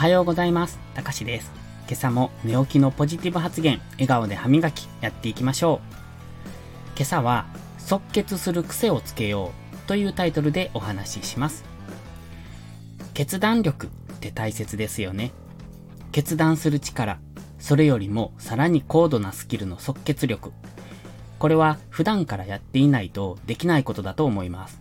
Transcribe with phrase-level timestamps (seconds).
[0.00, 0.78] はようございます。
[0.94, 1.52] たかしです。
[1.86, 6.48] 今朝も寝起きのポジティブ発言、笑顔で歯磨きやっていきましょう。
[6.96, 7.44] 今朝は、
[7.76, 11.64] 即決する癖をつけようというタイトルでお話しします。
[13.12, 13.90] 決断力っ
[14.20, 15.32] て大切ですよね。
[16.12, 17.18] 決断する力、
[17.58, 20.54] それよりもさらに高度なスキルの即決力。
[21.38, 24.80] これは普段からやっていないとできないことだと思います。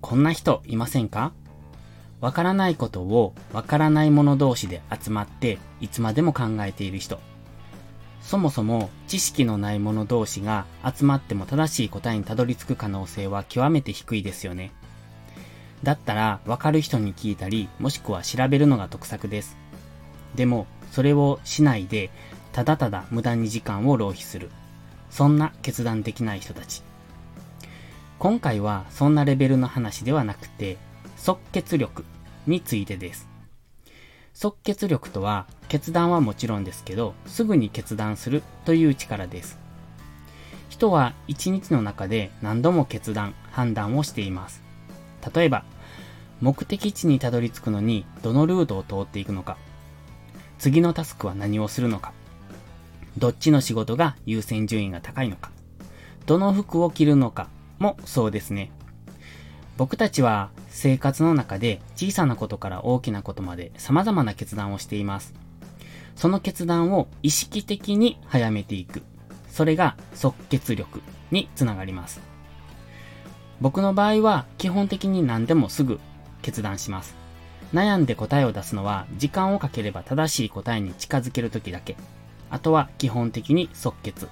[0.00, 1.34] こんな人いませんか？
[2.20, 7.18] わからないことをわからない者同士で集まっていつまでも考えている人。
[8.20, 14.72] そもそも知識のない者同士が集まっても正しい答えにたどり着く可能性は極めて低いですよね。
[15.82, 19.56] だったらわかる人に聞いたりもしくは調べるのが得策です。
[20.34, 22.10] でもそれをしないで
[22.52, 24.50] ただただ無駄に時間を浪費する。
[25.08, 26.82] そんな決断できない人たち。
[28.18, 30.76] 今回はそんなレベルの話ではなくて
[31.22, 32.06] 即決力
[32.46, 33.28] についてです。
[34.32, 39.58] 即決力とは決断はもちろんですけど、すぐに決断するという力です。
[40.70, 44.62] 人は一日の中で何度も決断、判断をしています。
[45.34, 45.64] 例えば、
[46.40, 49.58] 目的地にたどり着くのにどのルートを通っていくのか、
[50.58, 52.14] 次のタスクは何をするのか、
[53.18, 55.50] どっちの仕事が優先順位が高いのか、
[56.24, 58.72] どの服を着るのかもそうですね。
[59.76, 65.34] 僕たちは生活の中で小さなことから大きなことまで様々な決断をしています。
[66.14, 69.02] その決断を意識的に早めていく。
[69.48, 72.20] それが即決力につながります。
[73.60, 76.00] 僕の場合は基本的に何でもすぐ
[76.40, 77.14] 決断します。
[77.74, 81.96] 悩んで答えを出すのは時間をかければ正しい答えに近づけるときだけ。
[82.48, 84.28] あとは基本的に即決。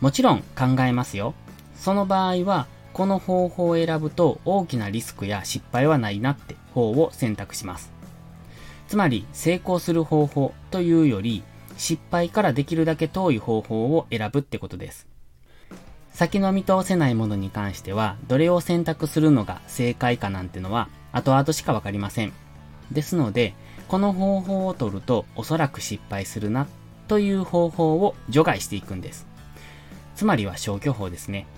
[0.00, 1.34] もちろん考えますよ。
[1.76, 7.92] その場合はこの方法を選ぶと大きなリスクや失敗はないなって方を選択します。
[8.86, 11.42] つまり成功する方法というより
[11.76, 15.08] 失敗からできるだけ遠い方法を選ぶってことです。
[16.12, 22.32] 先の見通せないものに関してはどれを選択するのが正解かなんてのは後々しかわかりません。
[22.92, 23.54] ですので、
[23.88, 26.68] この方法を取るとおそらく失敗するな
[27.08, 29.26] という方法を除外していくんです。
[30.14, 31.48] つまりは消去法ですね。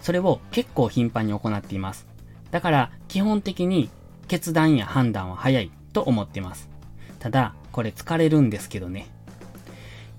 [0.00, 2.06] それを結構頻繁に行っています。
[2.50, 3.90] だから基本的に
[4.28, 6.68] 決断や判断は早いと思っています。
[7.18, 9.08] ただ、これ疲れるんですけどね。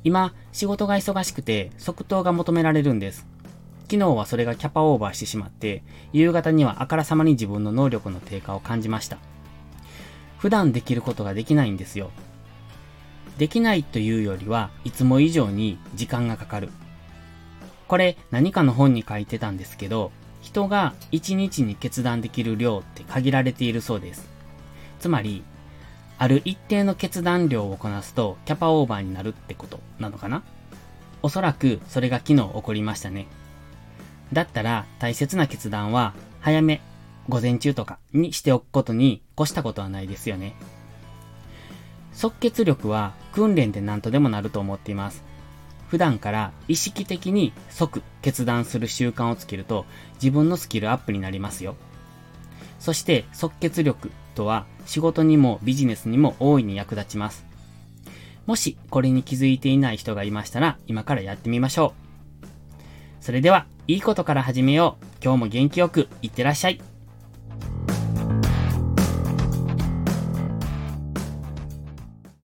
[0.04, 3.26] 今、仕事が忙しくて即答が求められるんです。
[3.90, 9.18] 昨日はそれがキャパオーバーしてしまって、夕方にはあからさまに自分の能力の低下を感じました。
[10.38, 12.10] 普段できることができないんですよ。
[13.38, 16.70] できないというよりはいつも以上に時間がかかる。
[17.92, 24.30] これ何かの本に書いてたんですけど、人が1日に決断できる量って限られているそうです。
[25.02, 25.44] つまり、
[26.18, 30.42] ある一定の決断量をこなすとキャパオーバーになるってことなのかな？
[31.22, 33.28] おそらくそれが昨日起こりましたね。
[34.32, 36.80] だったら大切な決断は早め、
[37.28, 40.56] 午前中とかにしておくことに越したことはないですよね。
[42.14, 45.30] 即決力は訓練で何とでもなると思っています。
[45.92, 51.76] 普段から意識的に即決断する習慣をつけると自分のスキルアップになりますよ。
[52.80, 57.46] そして即決力とは仕事にもビジネスにも大いに役立ちます。
[58.46, 62.02] もしこれに気づいていない人がいましたら今からやってみましょう。
[63.20, 65.06] それでは、いいことから始めよう。
[65.22, 66.82] 今日も元気よくいってらっしゃい。